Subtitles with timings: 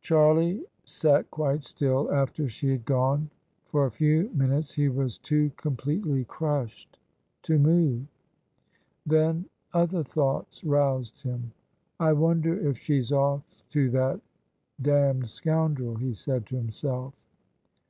[0.00, 3.28] Charlie sat quite still after she had gone:
[3.66, 6.98] for a few min utes he was too completely crushed
[7.42, 8.06] to move.
[9.04, 9.44] Then
[9.74, 11.52] other thoughts roused him."
[12.00, 14.18] I wonder if she's off to that
[14.80, 17.14] d— d scoundrel!" he said to himself.